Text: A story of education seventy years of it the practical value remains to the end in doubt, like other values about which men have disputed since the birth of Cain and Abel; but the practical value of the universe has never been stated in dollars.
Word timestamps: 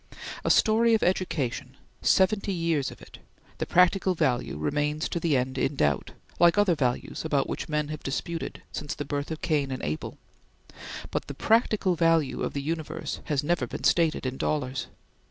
A 0.43 0.49
story 0.49 0.95
of 0.95 1.03
education 1.03 1.77
seventy 2.01 2.51
years 2.53 2.89
of 2.89 3.03
it 3.03 3.19
the 3.59 3.67
practical 3.67 4.15
value 4.15 4.57
remains 4.57 5.07
to 5.09 5.19
the 5.19 5.37
end 5.37 5.59
in 5.59 5.75
doubt, 5.75 6.13
like 6.39 6.57
other 6.57 6.73
values 6.73 7.23
about 7.23 7.47
which 7.47 7.69
men 7.69 7.89
have 7.89 8.01
disputed 8.01 8.63
since 8.71 8.95
the 8.95 9.05
birth 9.05 9.29
of 9.29 9.43
Cain 9.43 9.69
and 9.69 9.83
Abel; 9.83 10.17
but 11.11 11.27
the 11.27 11.35
practical 11.35 11.93
value 11.95 12.41
of 12.41 12.53
the 12.53 12.63
universe 12.63 13.19
has 13.25 13.43
never 13.43 13.67
been 13.67 13.83
stated 13.83 14.25
in 14.25 14.37
dollars. 14.37 14.87